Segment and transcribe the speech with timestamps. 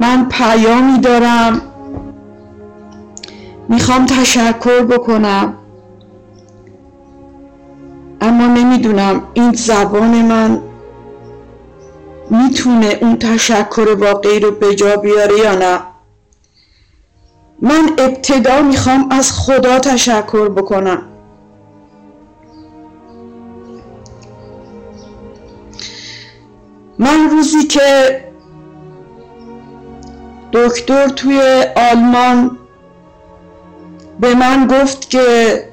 [0.00, 1.60] من پیامی دارم.
[3.68, 5.54] می‌خوام تشکر بکنم.
[8.20, 10.60] اما نمی‌دونم این زبان من
[12.30, 15.80] می‌تونه اون تشکر واقعی رو به جا بیاره یا نه.
[17.62, 21.02] من ابتدا می‌خوام از خدا تشکر بکنم.
[26.98, 28.27] من روزی که
[30.52, 32.58] دکتر توی آلمان
[34.20, 35.64] به من گفت که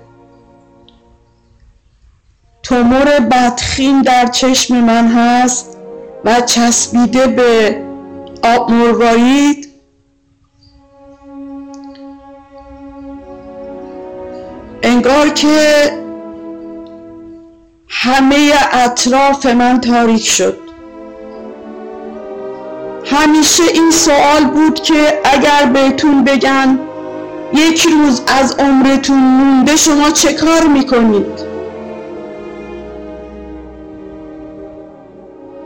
[2.63, 5.77] تومور بدخیم در چشم من هست
[6.25, 7.81] و چسبیده به
[8.43, 9.69] آب مروارید
[14.83, 15.89] انگار که
[17.88, 20.64] همه اطراف من تاریک شد.
[23.45, 26.80] همیشه این سوال بود که اگر بهتون بگن
[27.53, 31.39] یک روز از عمرتون مونده شما چه کار می‌کنید؟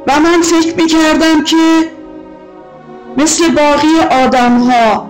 [0.07, 1.91] و من فکر می‌کردم که
[3.17, 5.09] مثل باقی آدم ها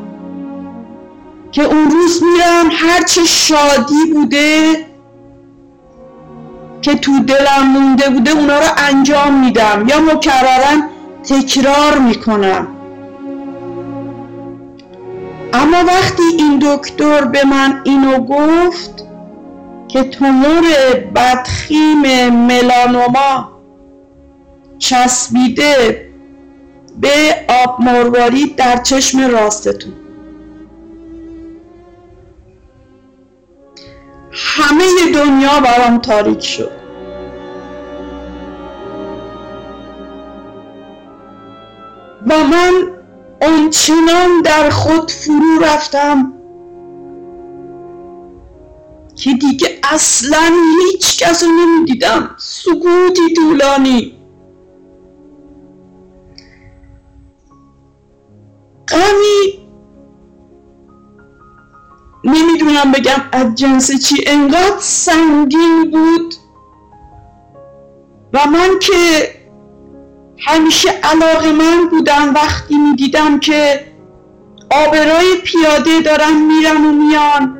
[1.52, 4.86] که اون روز میرم هرچه شادی بوده
[6.82, 9.86] که تو دلم مونده بوده اونا رو انجام میدم.
[9.88, 10.90] یا مکررن
[11.30, 12.68] تکرار می‌کنم.
[15.54, 19.06] اما وقتی این دکتر به من اینو گفت
[19.88, 20.64] که تومور
[21.16, 23.52] بدخیم ملانوما
[24.80, 26.10] چسبیده
[27.02, 29.94] به آب مروارید در چشم راستتون.
[34.32, 34.84] همه
[35.14, 36.79] دنیا برام تاریک شد.
[42.30, 42.74] و من
[43.42, 46.34] آنچنان در خود فرو رفتم
[49.16, 52.36] که دیگه اصلا هیچ کس رو نمی‌دیدم.
[52.38, 54.16] سکوتی طولانی.
[58.88, 59.70] غمی
[62.24, 66.36] نمی‌دونم بگم از جنس چی انقدر سنگین بود.
[68.34, 68.96] و من که
[70.48, 73.86] همیشه علاقه من بودم وقتی می‌دیدم که
[74.72, 77.58] آبرای پیاده دارن میرن و میان.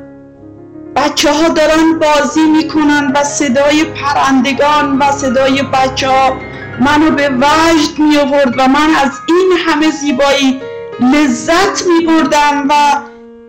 [0.96, 6.36] بچه ها دارن بازی می‌کنن و صدای پرندگان و صدای بچه ها
[6.80, 10.60] منو به وجد می آورد و من از این همه زیبایی
[11.00, 12.74] لذت می بردم و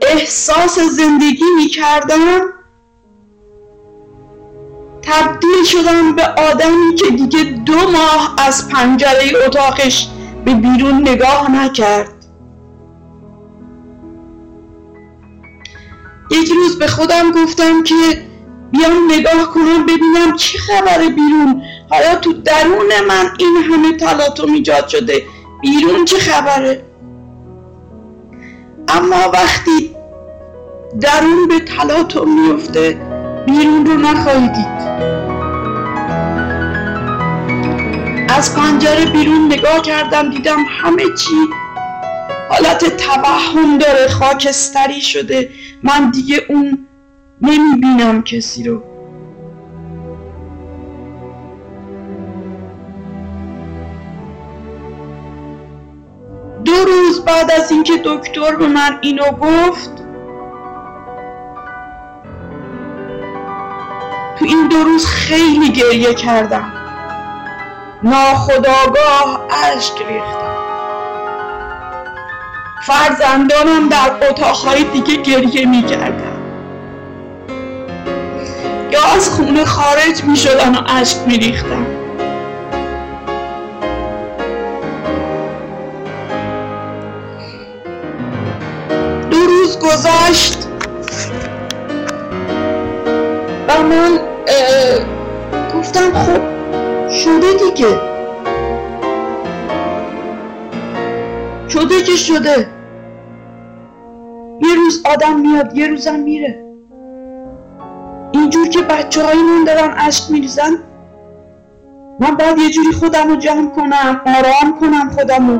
[0.01, 2.41] احساس زندگی می کردم
[5.01, 10.07] تبدیل شدم به آدمی که دیگه دو ماه از پنجره اتاقش
[10.45, 12.13] به بیرون نگاه نکرد.
[16.31, 17.95] یک روز به خودم گفتم که
[18.71, 21.61] بیام نگاه کنم ببینم چی خبره بیرون.
[21.89, 25.23] حالا تو درون من این همه تلاطم ایجاد شده.
[25.61, 26.85] بیرون چه خبره؟
[28.87, 29.95] اما وقتی
[31.01, 33.10] درون به تلاطم میفته
[33.45, 34.81] بیرون رو نخواهی دید.
[38.29, 41.35] از پنجره بیرون نگاه کردم دیدم همه چی
[42.49, 45.49] حالت توهم داره خاکستری شده.
[45.83, 46.87] من دیگه اون
[47.41, 48.83] نمی‌بینم کسی رو.
[56.65, 60.00] دو روز بعد از اینکه دکتر به من اینو گفت
[64.41, 66.73] تو این دو روز خیلی گریه کردم.
[68.03, 69.41] ناخداگاه
[69.75, 70.55] اشک ریختم.
[72.87, 76.37] فرزندانم در اتاقهای دیگه گریه می‌کردن.
[78.91, 81.85] یا از خونه خارج می‌شدن و اشک میریختن.
[89.31, 90.67] دو روز گذشت
[93.67, 94.30] و من
[96.11, 97.99] گفتم خب شده دیگه.
[101.69, 102.67] شده که شده.
[104.61, 106.65] یه روز آدم میاد یه روزم میره.
[108.31, 110.71] اینجور که بچه من دارن عشق میریزن
[112.19, 115.59] من باید یه جوری خودم رو جمع کنم آرام کنم خودم رو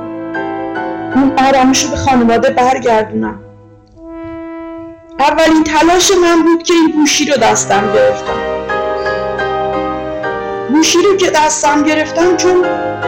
[1.16, 3.40] اون آرامش رو به خانواده برگردونم.
[5.20, 8.51] اولین تلاش من بود که این گوشی رو دستم گرفتم.
[10.74, 12.58] گوشی رو که دستم گرفتم چون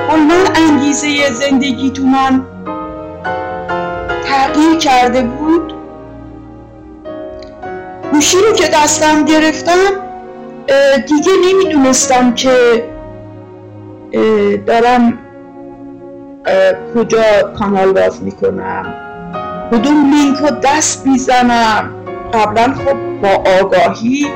[0.10, 2.46] من انگیزه زندگی تو من
[4.26, 5.74] تغییر کرده بود.
[8.12, 9.90] گوشی رو که دستم گرفتم
[11.08, 12.84] دیگه نمی‌دونستم که
[14.66, 15.20] دارم
[16.96, 17.24] کجا
[17.60, 18.94] کانال باز می‌کنم.
[19.72, 21.90] کدوم لینک رو دست می‌زنم.
[22.34, 24.28] قبلا خب با آگاهی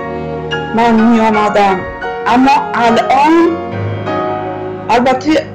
[0.75, 1.79] من میامدم
[2.27, 3.57] اما الان
[4.89, 5.47] البته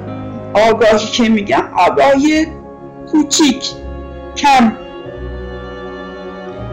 [0.53, 2.47] آگاهی که میگم آگاهی
[3.11, 3.65] کوچیک
[4.35, 4.71] کم.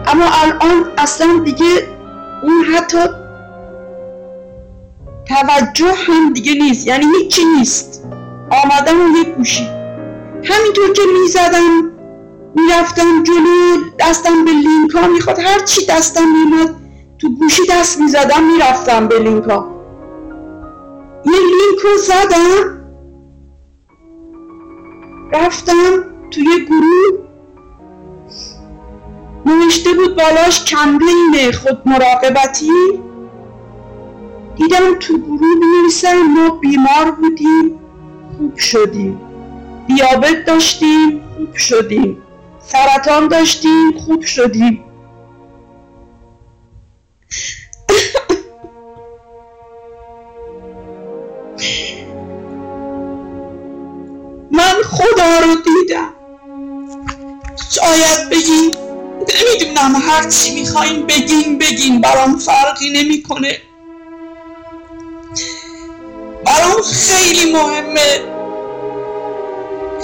[0.07, 1.89] اما الان اصلا دیگه
[2.43, 2.99] اون حتی
[5.29, 8.05] توجه هم دیگه نیست یعنی هیچی نیست.
[8.51, 9.69] آمدم و یک گوشی.
[10.45, 11.91] همینطور که می‌زدم
[12.55, 16.75] می‌رفتم جلو دستم به لینک ها می‌خواد هر چی دستم میمد
[17.19, 19.45] تو گوشی دست می‌زدم می‌رفتم به لینک
[21.25, 22.81] یه لینک رو زدم.
[25.33, 27.21] رفتم توی گروه.
[29.47, 33.01] نوشته بود بالاش کمپین خود مراقبتی.
[34.57, 37.81] دیدم تو گروه نویسن ما بیمار بودیم.
[38.37, 39.21] خوب شدیم.
[39.87, 41.21] دیابت داشتیم.
[41.37, 42.23] خوب شدیم.
[42.61, 43.93] سرطان داشتیم.
[43.99, 44.85] خوب شدیم.
[54.83, 56.15] خدا رو دیدم.
[57.71, 58.77] شاید بگین
[59.41, 63.59] نمی‌دونم هر چی می‌خواین بگین بگین برام فرقی نمی‌کنه.
[66.45, 68.21] برام خیلی مهمه.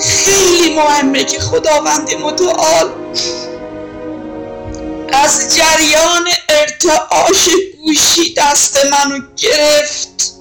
[0.00, 2.90] خیلی مهمه که خداوند متعال
[5.12, 7.48] از جریان ارتعاش
[7.84, 10.32] گوشی دست منو گرفت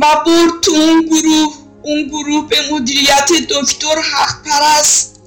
[0.00, 1.54] و برد تو اون گروه.
[1.86, 5.20] اون گروه به مدیریت دکتر حق پرست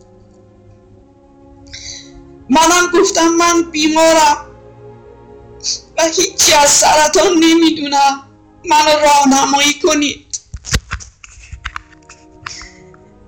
[2.49, 4.45] منم گفتم من بیمارم.
[5.97, 8.23] و هیچی از سرطان نمی‌دونم.
[8.65, 10.39] منو راهنمایی کنید.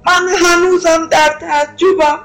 [0.06, 2.19] من هنوزم در تعجبم.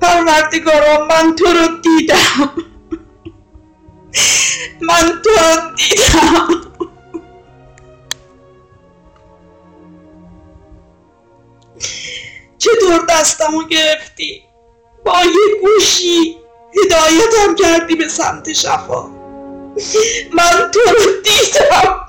[0.00, 2.16] پروردگارا من تو رو دیدم.
[4.88, 6.65] من تو رو دیدم.
[12.66, 14.42] چطور دستمو گرفتی؟
[15.04, 16.38] با یه گوشی
[16.84, 19.06] هدایتم کردی به سمت شفا.
[20.32, 22.06] من تو رو دیدم.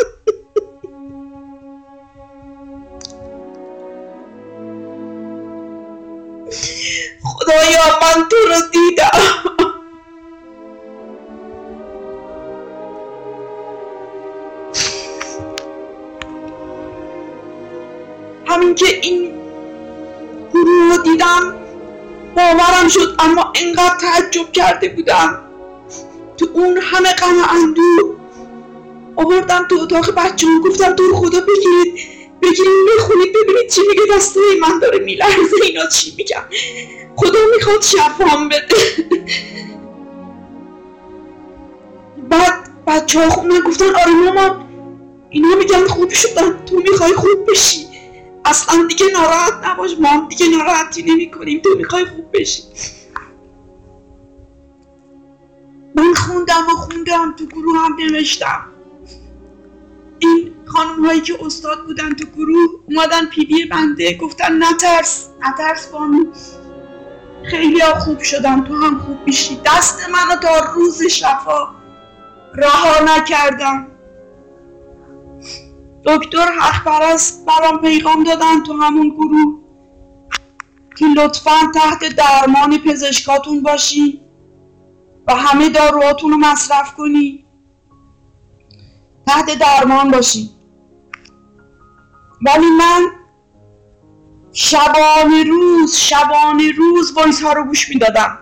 [7.23, 9.19] خدایا من تو رو دیدم.
[18.47, 19.36] همین که این
[21.17, 21.55] دیدم
[22.35, 25.43] باورم شد اما انقدر تعجب کرده بودم.
[26.37, 28.15] تو اون همه غم اندو
[29.15, 32.07] آوردم تو اتاق بچه گفتم تو خدا بگیرید.
[32.41, 34.15] بگیریم بخونید ببینید چی میگه.
[34.15, 35.55] دسته من داره میلرزه.
[35.63, 36.43] اینا چی میگم
[37.15, 38.75] خدا می‌خواد شفام بده.
[42.29, 44.67] بعد بچه ها من گفتن آره مامان.
[45.29, 47.86] اینا میگن خوب شدن تو می‌خوای خوب بشی.
[48.47, 52.63] اصلا دیگه ناراحت نباش ما دیگه ناراحتی نمی کنیم تو می‌خوای خوب بشی.
[55.95, 58.65] من خوندم و خوندم تو گروه هم نوشتم.
[60.19, 66.25] این خانم هایی که استاد بودن تو گروه اومدن پیدی بنده گفتن نترس نترس بانو.
[67.51, 69.61] خیلی ها خوب شدم تو هم خوب میشی.
[69.65, 71.67] دست منو تا روز شفا
[72.55, 73.87] رها نکردم.
[76.05, 79.67] دکتر حق پرست برام پیغام دادن تو همون گروه.
[80.97, 84.21] که لطفا تحت درمان پزشکاتون باشی
[85.27, 87.45] و همه داروهاتون رو مصرف کنی
[89.27, 90.49] تحت درمان باشی
[92.41, 93.01] ولی من
[94.51, 98.39] شبانه روز شبانه روز وایس ها رو گوش می‌دادم.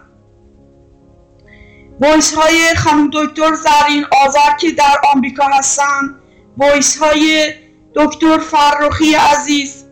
[1.99, 6.19] voice های خانم دکتر زرین آذر که در آمریکا هستن
[6.57, 7.53] voice های
[7.95, 9.85] دکتر فرخی عزیز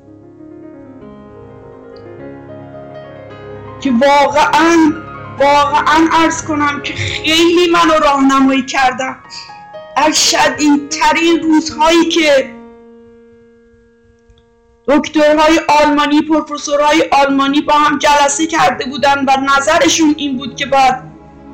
[3.82, 4.94] که واقعا
[5.40, 9.16] واقعا عرض کنم که خیلی منو راهنمایی کردن.
[9.98, 12.54] از شدیدترین روزهایی که
[14.88, 20.96] دکترهای آلمانی پروفسورهای آلمانی با هم جلسه کرده بودن و نظرشون این بود که باید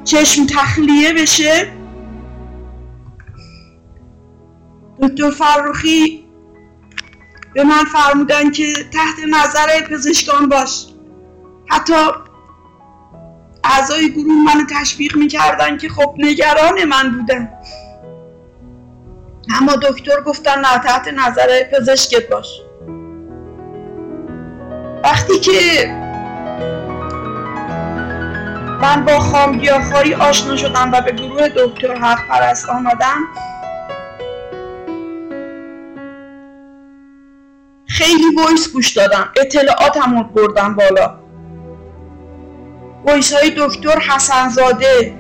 [0.04, 1.79] چشم تخلیه بشه
[5.02, 6.26] دکتر فروخی
[7.54, 10.86] به من فرمودن که تحت نظر پزشکان باش.
[11.70, 11.94] حتی
[13.64, 17.50] اعضای گروه منو تشویق می‌کردن که خب نگران من بودن.
[19.62, 22.62] اما دکتر گفتن نه تحت نظر پزشکت باش.
[25.04, 25.86] وقتی که
[28.82, 33.18] من با خامگیاهخواری آشنا شدم و به گروه دکتر حق پرست آمدم
[38.00, 39.30] خیلی voice گوش دادم.
[39.36, 41.20] اطلاعاتم بردم بالا.
[43.06, 45.16] voice های دکتر حسنزاده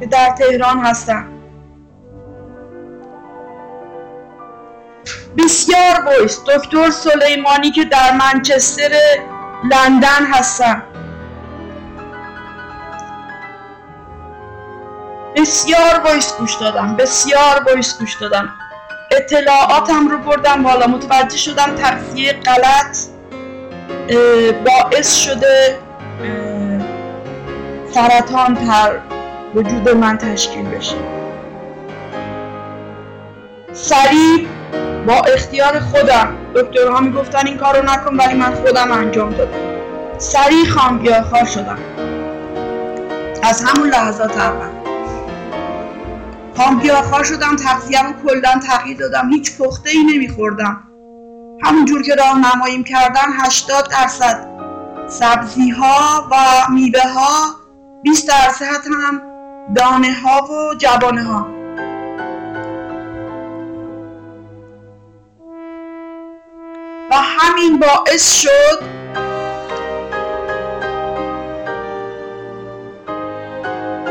[0.00, 1.28] که در تهران هستن.
[5.38, 6.40] بسیار voice.
[6.46, 8.90] دکتر سلیمانی که در منچستر
[9.64, 10.82] لندن هستن.
[15.36, 16.96] بسیار وایس گوش دادم.
[16.96, 18.61] بسیار وایس گوش دادم.
[19.16, 20.86] اطلاعاتم رو بردم بالا.
[20.86, 22.98] متوجه شدم تغذیه غلط
[24.64, 25.78] باعث شده
[27.90, 28.98] سرطان در
[29.54, 30.96] وجود من تشکیل بشه.
[33.72, 34.46] سریع
[35.06, 36.36] با اختیار خودم.
[36.54, 39.58] دکترها می‌گفتن این کارو نکن ولی من خودم انجام دادم.
[40.18, 41.04] سریع خام
[41.54, 41.78] شدم.
[43.42, 44.91] از همون لحظات اول.
[47.10, 49.28] خام شدم تغذیه کلا تغییر دادم.
[49.28, 50.82] هیچ پخته ای نمیخوردم.
[51.62, 54.48] همونجور که راهنماییم کردن 80 درصد
[55.08, 56.36] سبزی ها و
[56.72, 57.46] میوه ها
[58.02, 59.22] 20 درصد هم
[59.74, 61.46] دانه ها و جوانه ها
[67.10, 69.02] و همین باعث شد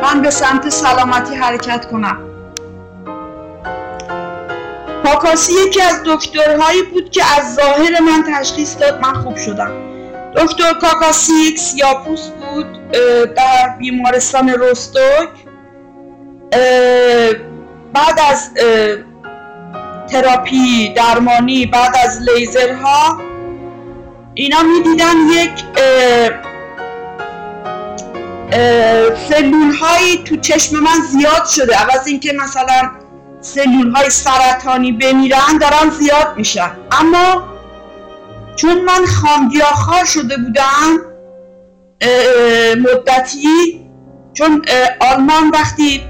[0.03, 2.31] من به سمت سلامتی حرکت کنم.
[5.12, 9.72] پاکاسی یکی از دکترهایی بود که از ظاهر من تشخیص داد من خوب شدم.
[10.38, 12.91] دکتر کاکاسی یک سیاپوس بود
[13.36, 15.30] در بیمارستان روستوک
[17.94, 18.50] بعد از
[20.12, 23.22] تراپی درمانی بعد از لیزرها
[24.34, 25.51] اینا می‌دیدن یک
[29.30, 31.75] سلول هایی تو چشم من زیاد شده.
[31.75, 32.91] عوض اینکه مثلا
[33.42, 36.72] سلول های سرطانی بمیرن دارن زیاد میشن.
[36.92, 37.48] اما
[38.56, 40.98] چون من خامگیاخوار شده بودم
[42.78, 43.82] مدتی
[44.34, 44.62] چون
[45.00, 46.04] آلمان وقتی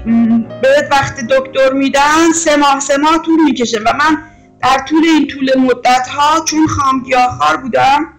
[0.62, 4.22] بهت وقت دکتر میدن سه ماه سه ماه طول می‌کشه و من
[4.62, 8.12] در طول این طول مدت ها چون خامگیاخوار بودم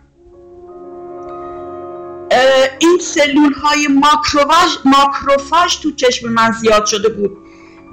[2.79, 3.87] این سلول های
[4.85, 7.42] ماکروفاژ تو چشم من زیاد شده بود.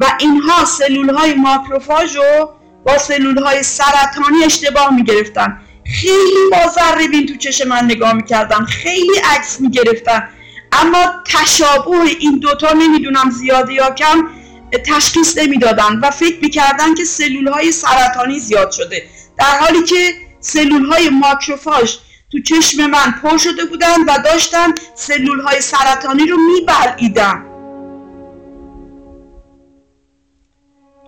[0.00, 2.50] و اینها سلول های ماکروفاژ رو
[2.86, 8.64] با سلول های سرطانی اشتباه می گرفتن خیلی با ذره تو چشم من نگاه می‌کردن.
[8.64, 10.28] خیلی عکس می‌گرفتن.
[10.72, 14.28] اما تشابه این دوتا نمی‌دونم زیاده یا کم
[14.86, 19.02] تشخیص نمی‌دادن و فکر می‌کردن که سلول های سرطانی زیاد شده.
[19.38, 21.96] در حالی که سلول های ماکروفاژ
[22.32, 27.49] تو چشم من پر شده بودن و داشتن سلول های سرطانی رو میبلعیدن.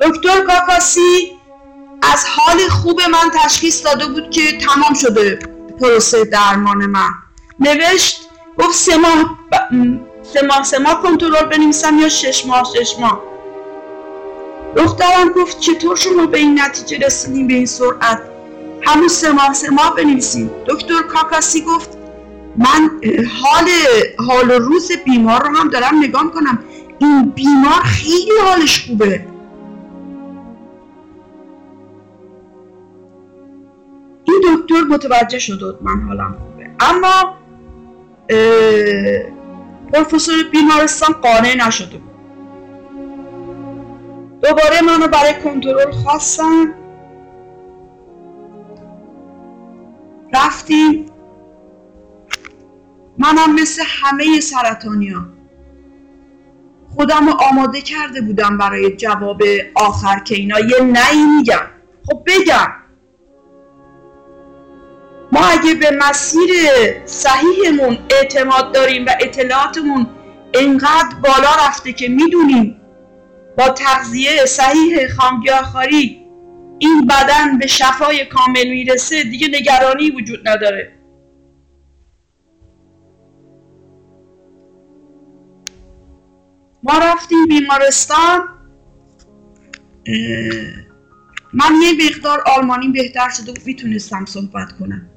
[0.03, 1.33] دکتر کاکاسی
[2.03, 5.39] از حال خوب من تشخیص داده بود که تمام شده
[5.81, 7.11] پروسه درمان من.
[7.61, 8.29] نوشت
[8.59, 9.39] گفت سه ماه
[10.33, 13.23] سه ماه سه ماه کنترل بنویسم یا شش ماه شش ماه.
[14.77, 18.23] دخترم گفت چطور شما به این نتیجه رسیدیم به این سرعت؟
[18.83, 21.99] همون سه ماه سه ماه بنویسیم دکتر کاکاسی گفت
[22.57, 22.91] من
[23.43, 23.69] حال
[24.29, 26.59] حال روز بیمار رو هم دارم نگاه کنم
[26.99, 29.32] این بیمار خیلی حالش خوبه.
[34.33, 36.71] این دکتر متوجه شد من حالم خوبه.
[36.81, 37.37] اما
[39.93, 42.13] پروفسور بیمارستان قانع نشده بود.
[44.43, 46.75] دوباره منو برای کنترل خواستن.
[50.35, 51.07] رفتیم.
[53.19, 55.27] منم مثل همه سرطانیا
[56.95, 59.43] خودم رو آماده کرده بودم برای جواب
[59.75, 60.61] آخر که اینا.
[60.61, 61.67] یه نهی میگم.
[62.07, 62.82] خب بگم.
[65.33, 66.51] ما اگه به مسیر
[67.07, 70.07] صحیحمون اعتماد داریم و اطلاعاتمون
[70.55, 72.81] انقدر بالا رفته که می‌دونیم
[73.59, 76.27] با تغذیه صحیح خامگیاخواری
[76.79, 80.93] این بدن به شفای کامل می‌رسه دیگه نگرانی وجود نداره.
[86.83, 88.49] ما رفتیم بیمارستان.
[91.53, 95.12] من یه مقدار آلمانی بهتر شده و می‌تونستم صحبت کنم.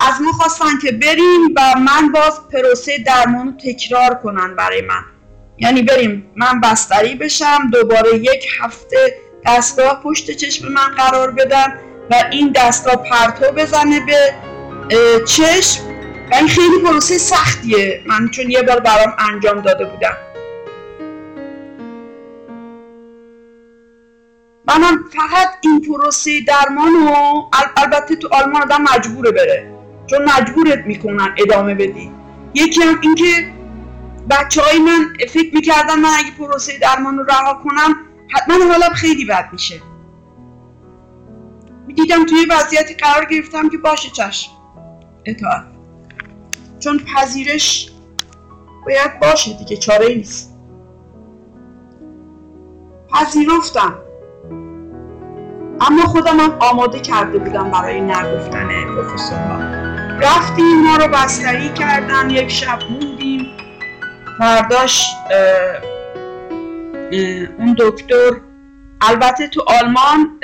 [0.00, 5.04] از ما خواستن که بریم و من باز پروسه درمان رو تکرار کنن برای من.
[5.58, 11.72] یعنی بریم من بستری بشم دوباره یک هفته دستگاه پشت چشم من قرار بدم
[12.10, 14.34] و این دستگاه پرتو بزنه به
[15.26, 15.82] چشم.
[16.32, 18.02] و این خیلی پروسه سختیه.
[18.06, 20.16] من چون یه بار برام انجام داده بودم.
[24.68, 29.75] منم فقط این پروسه درمان رو البته تو آلمان آدم مجبوره بره.
[30.06, 32.10] چون مجبورت می‌کنن ادامه بدی.
[32.54, 33.52] یکی هم اینکه
[34.30, 37.96] بچه های من فکر می‌کردن من اگه پروسه درمان رو رها کنم
[38.34, 39.80] حتما حالا خیلی بد میشه.
[41.86, 44.50] می‌دیدم توی وضعیتی قرار گرفتم که باشه چشم.
[45.24, 45.64] اطاعت.
[46.78, 47.92] چون پذیرش
[48.86, 50.58] باید باشه دیگه چاره نیست.
[53.12, 53.94] پذیرفتم.
[55.80, 59.75] اما خودم هم آماده کرده بودم برای نگفتن پروفسورها.
[60.20, 63.46] رفتیم ما رو بستری کردن یک شب موندیم.
[64.38, 65.06] فرداش
[67.58, 68.30] اون دکتر
[69.00, 70.40] البته تو آلمان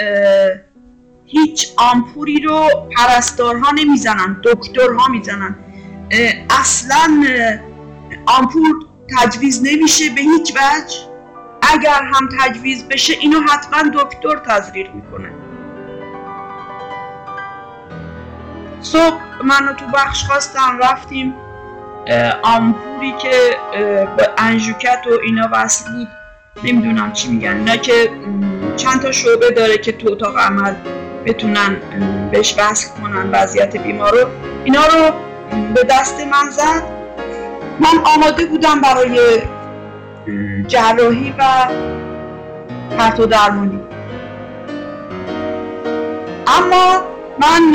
[1.24, 5.56] هیچ آمپوری رو پرستارها نمی‌زنن دکترها می‌زنن.
[6.60, 7.24] اصلا
[8.26, 8.86] آمپور
[9.18, 10.96] تجویز نمیشه به هیچ وجه.
[11.62, 15.32] اگر هم تجویز بشه اینو حتما دکتر تزریق می‌کنه.
[18.82, 21.34] صبح منو تو بخش خواستم رفتیم
[22.42, 23.56] آمپوری که
[24.16, 26.08] به انژوکت و اینا وصل بود.
[26.64, 28.10] نمی‌دونم چی میگن اینا که
[28.76, 30.74] چند تا شعبه داره که تو اتاق عمل
[31.26, 31.76] بتونن
[32.30, 34.28] بهش وصل کنن وضعیت بیمارو.
[34.64, 35.14] اینا رو
[35.74, 36.82] به دست من زد.
[37.80, 39.42] من آماده بودم برای
[40.68, 41.44] جراحی و
[42.98, 43.80] پرتو درمانی.
[46.46, 47.02] اما
[47.38, 47.72] من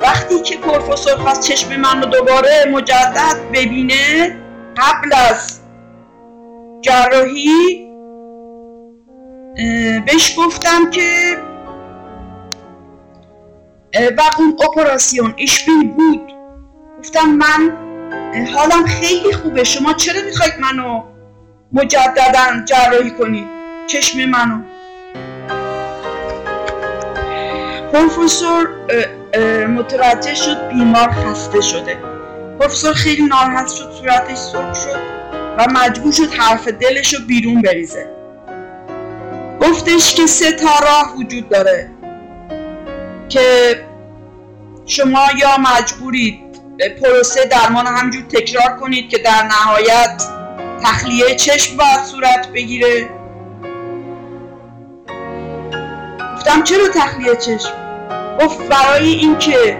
[0.00, 4.36] وقتی که پروفسور خواست چشم من رو دوباره مجدد ببینه
[4.76, 5.60] قبل از
[6.80, 7.86] جراحی
[10.06, 11.36] بهش گفتم که
[14.16, 16.32] و اون اپراسیون اشبیل بود.
[16.98, 17.76] گفتم من
[18.54, 19.64] حالم خیلی خوبه.
[19.64, 21.02] شما چرا می‌خواید منو
[21.72, 23.46] مجددا جراحی کنید
[23.86, 24.62] چشم منو.
[27.92, 28.68] پروفسور
[29.68, 31.96] متوجه شد بیمار خسته شده.
[32.60, 35.00] پروفسور خیلی ناراحت شد صورتش سرخ شد
[35.58, 38.06] و مجبور شد حرف دلش رو بیرون بریزه.
[39.60, 41.90] گفتش که سه تا راه وجود داره
[43.28, 43.76] که
[44.86, 46.40] شما یا مجبورید
[47.02, 50.24] پروسه درمان همجور تکرار کنید که در نهایت
[50.82, 53.08] تخلیه چشم باید صورت بگیره.
[56.36, 57.79] گفتم چرا تخلیه چشم؟
[58.38, 59.78] گفت برای اینکه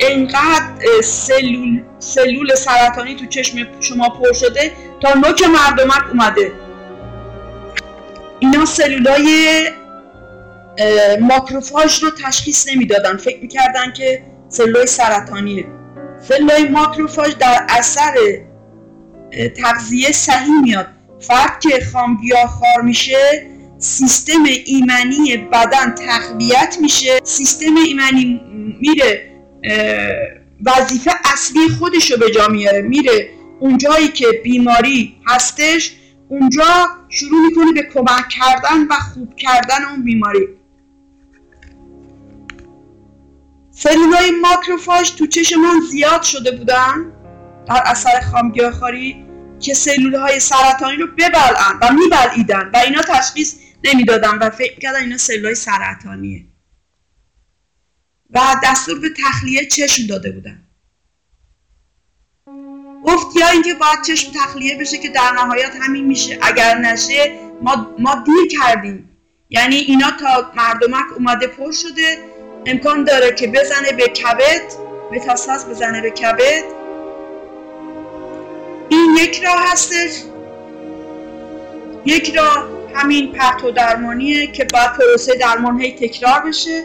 [0.00, 6.52] انقدر سلول, سلول سرطانی تو چشم شما پر شده تا نوک مردمک اومده.
[8.38, 9.62] اینا سلولای
[11.20, 13.16] ماکروفاژ رو تشخیص نمی‌دادن.
[13.16, 15.66] فکر می‌کردن که سلولای سرطانیه.
[16.28, 18.14] سلولای ماکروفاژ در اثر
[19.56, 20.86] تغذیه صحیح میاد.
[21.20, 23.46] فرد که خامگیاه خار میشه
[23.78, 27.20] سیستم ایمنی بدن تقویت میشه.
[27.24, 28.40] سیستم ایمنی
[28.80, 29.32] میره
[30.66, 32.82] وظیفه اصلی خودش رو به جا میاره.
[32.82, 35.92] میره اونجایی که بیماری هستش
[36.28, 40.48] اونجا شروع می‌کنه به کمک کردن و خوب کردن اون بیماری.
[43.70, 47.12] سلولای ماکروفاژ تو چشم من زیاد شده بودن
[47.68, 49.24] در اثر خامگیاهخواری
[49.60, 55.00] که سلول های سرطانی رو ببلعن و میبلعیدن و اینا تشخیص نمی‌دادن و فکر کردن
[55.00, 56.44] اینا سلول های سرطانیه.
[58.30, 60.62] و دستور به تخلیه چشم داده بودن.
[63.04, 66.38] گفت یا اینکه باید چشم تخلیه بشه که در نهایت همین میشه.
[66.42, 69.10] اگر نشه ما, ما دیر کردیم.
[69.50, 72.18] یعنی اینا تا مردمک اومده پر شده
[72.66, 74.72] امکان داره که بزنه به کبد
[75.12, 76.64] متاساس بزنه به کبد.
[78.88, 80.22] این یک راه هستش.
[82.04, 86.84] یک راه همین پرتو درمانیه که باید پروسه درمان هی تکرار بشه.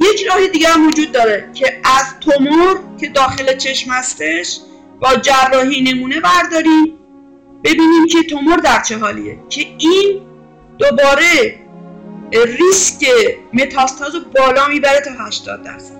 [0.00, 4.60] یک راه دیگه هم وجود داره که از تومور که داخل چشم هستش
[5.00, 6.98] با جراحی نمونه برداریم.
[7.64, 10.20] ببینیم که تومور در چه حالیه که این
[10.78, 11.58] دوباره
[12.32, 13.06] ریسک
[13.52, 15.98] متاستاز رو بالا می‌بره تا 80 درصد.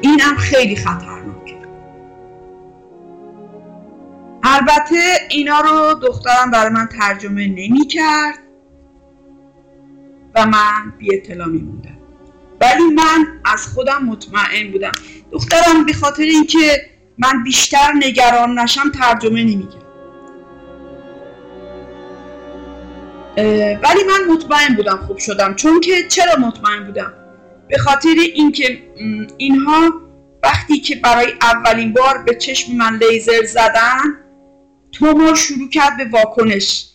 [0.00, 1.09] این هم خیلی خطرناکه.
[4.52, 4.96] البته
[5.28, 8.38] اینا رو دخترم برای من ترجمه نمی کرد
[10.34, 11.98] و من بی اطلاع می موندم
[12.60, 14.92] ولی من از خودم مطمئن بودم.
[15.32, 19.80] دخترم به خاطر اینکه من بیشتر نگران نشم ترجمه نمیگم
[23.82, 25.54] ولی من مطمئن بودم خوب شدم.
[25.54, 27.12] چون که چرا مطمئن بودم؟
[27.68, 28.82] به خاطر اینکه
[29.36, 29.92] اینها
[30.42, 34.29] وقتی که برای اولین بار به چشم من لیزر زدن
[34.92, 36.86] تومور شروع کرد به واکنش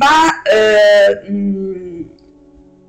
[0.00, 0.06] و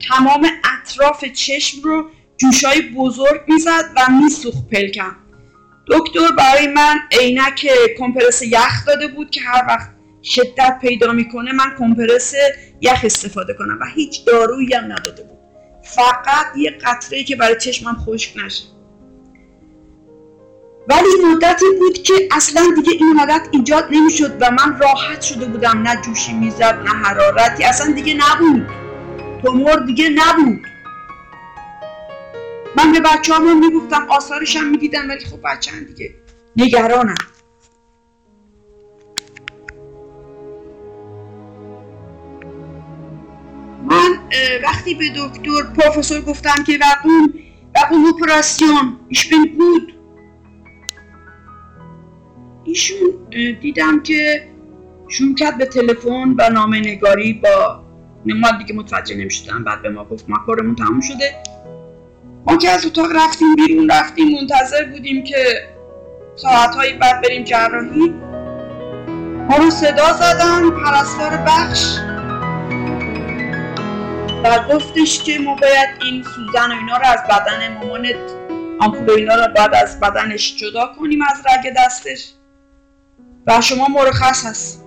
[0.09, 5.15] تمام اطراف چشم رو جوشای بزرگ می‌زد و میسوخت پلکم.
[5.87, 9.89] دکتر برای من عینک کمپرس یخ داده بود که هر وقت
[10.23, 12.33] شدت پیدا می‌کنه من کمپرس
[12.81, 15.39] یخ استفاده کنم و هیچ دارویی هم نداده بود.
[15.83, 18.63] فقط یه قطره که برای چشمم خشک نشه.
[20.89, 25.81] ولی مدتی بود که اصلا دیگه این حالت ایجاد نمی‌شد و من راحت شده بودم.
[25.81, 28.67] نه جوشی می‌زد نه حرارتی اصلا دیگه نبود.
[29.43, 30.61] تومور دیگه نبود.
[32.77, 36.15] من به بچه هم می‌گفتم آثارش هم می‌دیدم ولی خب بچه هم دیگه
[36.55, 37.15] نگرانم
[43.85, 44.19] من
[44.63, 47.33] وقتی به دکتر پروفسور گفتم که وقون
[47.75, 49.98] وقون اپراسیون ایش بود.
[52.63, 52.97] ایشون
[53.61, 54.47] دیدم که
[55.07, 57.83] شروع کرد به تلفن و نامه نگاری با
[58.25, 61.43] ما دیگه متوجه نمی‌شدم بعد به ما گفت ما کارمون تموم شده.
[62.45, 65.35] ما که از اتاق رفتیم بیرون رفتیم منتظر بودیم که
[66.35, 68.09] ساعتهایی بعد بریم جراحی.
[69.49, 71.97] ما رو صدا زدن پرستار بخش.
[74.43, 78.15] و گفتش که ما باید این سوزن و اینا رو از بدن مامانت
[78.79, 82.33] آمپول اینا رو باید از بدنش جدا کنیم از رگ دستش.
[83.49, 84.85] و شما مرخص هست.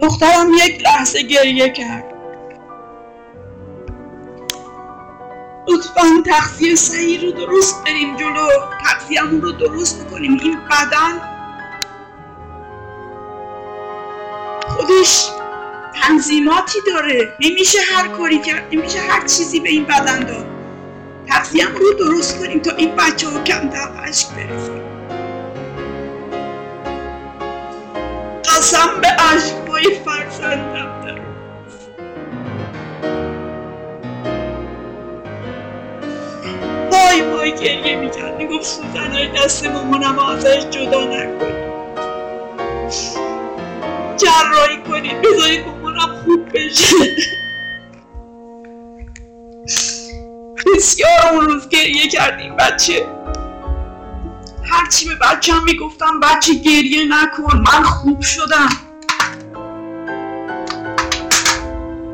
[0.00, 2.04] دخترم یک لحظه گریه کرد.
[5.68, 8.48] لطفا تخصیه صحیح رو درست بریم جلو.
[8.84, 10.38] تخصیهمون رو درست بکنیم.
[10.42, 11.20] این بدن
[14.68, 15.30] خودش
[16.02, 17.32] تنظیماتی داره.
[17.40, 18.74] نمیشه هر کاری کرد.
[18.74, 20.59] نمیشه هر چیزی به این بدن داد.
[21.30, 24.82] تغذیه رو درست کنیم تا این بچه ها کم در عشق برسیم
[28.44, 31.20] قسم به عشقای فرزندم در
[36.90, 38.30] وای وای گریه می‌کرد.
[38.62, 41.70] سوزن های دست مامانم ازش جدا نکنید
[44.16, 46.96] جراحی کنید بذارید مامانم خوب بشه.
[50.80, 53.06] بسیار اون روز گریه کردیم بچه.
[54.70, 58.68] هرچی به بچه هم می‌گفتم بچه گریه نکن من خوب شدم.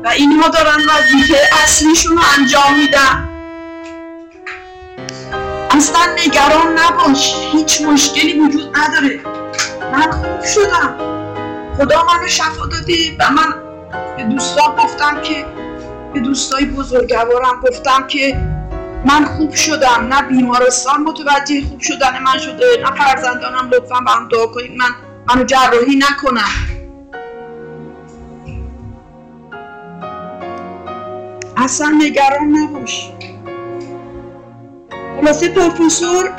[0.03, 3.29] و اینها دارن وظیفه اصلیشون رو انجام میدن.
[5.71, 9.19] اصلا نگران نباش هیچ مشکلی وجود نداره.
[9.93, 10.95] من خوب شدم.
[11.77, 13.53] خدا منو شفا داده و من
[14.17, 15.45] به دوستان گفتم که
[16.13, 18.56] به دوستای بزرگوارم گفتم که
[19.07, 24.47] من خوب شدم نه بیمارستان متوجه خوب شدن من شده نه فرزندانم لطفا هم دعا
[24.47, 24.71] کنید.
[24.71, 24.89] من
[25.27, 26.43] منو جراحی نکنم.
[31.57, 33.11] اصلا نگران نباش.
[35.21, 36.29] خلاصه پروفسور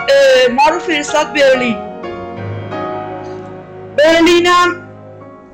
[0.50, 1.76] ما رو فرستاد برلین.
[3.96, 4.88] برلینم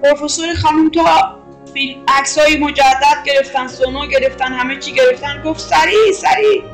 [0.03, 1.39] پروفسور خانم تا
[1.75, 5.43] فیلم عکس های مجدد گرفتن سونو گرفتن همه چی گرفتن.
[5.43, 6.74] گفت سریع سریع.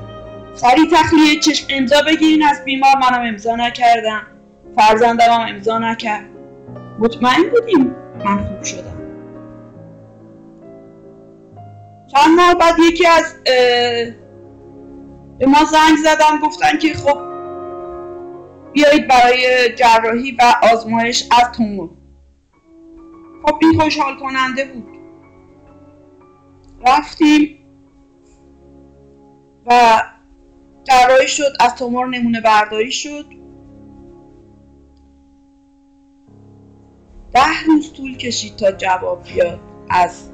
[0.55, 4.27] سریع تخلیه چشم امضا بگیرین از بیمار منم امضا نکردم.
[4.77, 6.29] فرزندم هم امضا نکرد.
[6.99, 9.01] مطمئن بودیم من خوب شدم.
[12.07, 13.35] چند ماه بعد یکی از
[15.39, 17.19] به ما زنگ زدن گفتن که خب
[18.73, 21.91] بیایید برای جراحی و آزمایش از تومور.
[23.47, 24.87] خب این خوشحال کننده بود.
[26.87, 27.59] رفتیم
[29.67, 30.03] و
[30.85, 33.27] جراحی شد از تومور نمونه برداری شد.
[37.35, 40.31] ده روز طول کشید تا جواب بیاد از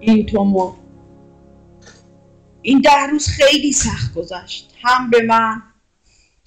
[0.00, 0.74] این تومور
[2.62, 4.74] این ده روز خیلی سخت گذشت.
[4.82, 5.62] هم به من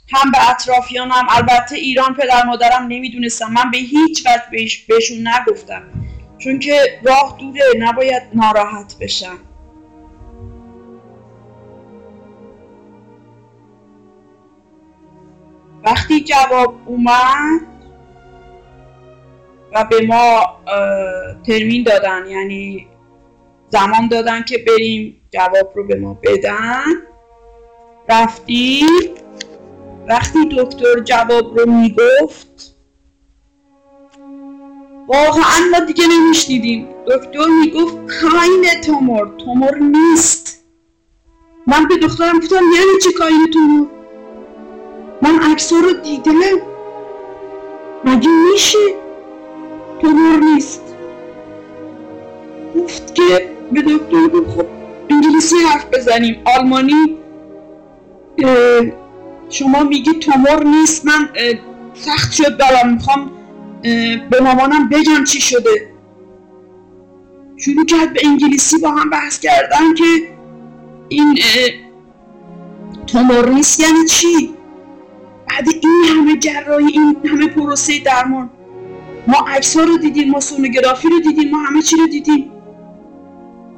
[0.09, 1.27] هم به اطرافیانم.
[1.29, 3.51] البته ایران پدر مادرم نمی‌دونستم.
[3.51, 4.49] من به هیچ وقت
[4.87, 5.83] بهشون نگفتم.
[6.37, 9.37] چون که راه دوره نباید ناراحت بشم.
[15.85, 17.61] وقتی جواب اومد
[19.73, 20.41] و به ما
[21.47, 22.87] ترمین دادن یعنی
[23.69, 26.83] زمان دادن که بریم جواب رو به ما بدن
[28.09, 28.87] رفتیم.
[30.07, 32.75] وقتی دکتر جواب رو می‌گفت
[35.07, 36.87] واقعا ما دیگه نمیشنیدیم.
[37.07, 40.65] دکتر می‌گفت کاین تومور تومور نیست.
[41.67, 43.87] من به دخترم گفتم یعنی چی کاین تومور
[45.55, 46.39] عکس رو دیدم
[48.05, 48.77] مگه میشه؟
[50.01, 50.81] تومور نیست.
[52.75, 54.65] گفت که به دکتر گفت خب
[55.09, 56.41] انگلیسی حرف بزنیم.
[56.57, 57.17] آلمانی
[59.49, 61.05] شما میگی تومور نیست.
[61.05, 61.29] من
[61.93, 63.31] سخت شد برام می‌خوام
[64.29, 65.89] به مامانم بگم چی شده.
[67.57, 70.03] شروع کرد به انگلیسی با هم بحث کردن که
[71.09, 71.39] این
[73.07, 74.54] تومور نیست یعنی چی؟
[75.55, 78.49] بعد این همه جراحی این همه پروسه درمان.
[79.27, 82.51] ما عکس ها رو دیدیم ما سونوگرافی رو دیدیم ما همه چی رو دیدیم.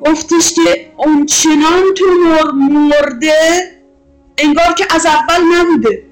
[0.06, 3.34] گفتش که اونچنان تومور مرده
[4.38, 6.04] انگار که از اول نبوده.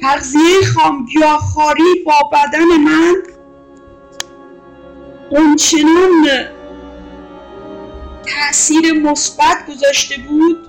[0.00, 3.14] تغذیه خامگیاخواری با بدن من
[5.30, 6.28] اونچنان
[8.34, 10.68] تاثیر مثبت گذاشته بود.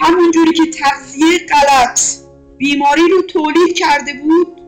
[0.00, 2.00] همونجوری که تغذیه غلط
[2.56, 4.60] بیماری رو تولید کرده بود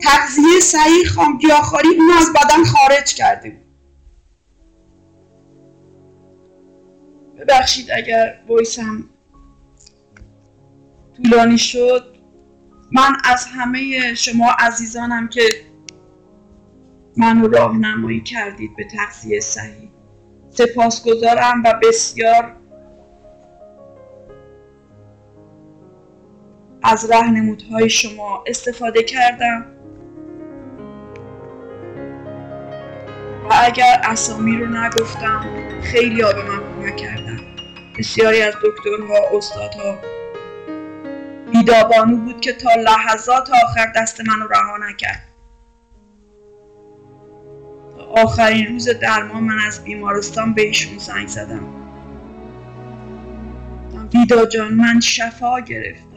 [0.00, 3.70] تغذیه صحیح خامگیاخواری اون از بدن خارج کرده بود.
[7.38, 9.08] ببخشید اگر وایسم
[11.16, 12.16] طولانی شد.
[12.92, 15.42] من از همه شما عزیزانم که
[17.16, 19.89] منو راهنمایی کردید به تغذیه صحیح.
[20.60, 22.52] سپاسگزارم و بسیار
[26.82, 29.66] از رهنمودهای شما استفاده کردم.
[33.44, 35.46] و اگر اسامی رو نگفتم
[35.82, 37.40] خیلی ها به من کمک کردن.
[37.98, 39.98] بسیاری از دکترها استادها.
[41.52, 45.29] بیدابانو بود که تا لحظات آخر دست منو رها نکرد.
[48.10, 51.80] آخرین روز درمان من از بیمارستان به ایشون زنگ زدم.
[54.14, 56.09] ویدا جان من شفا گرفت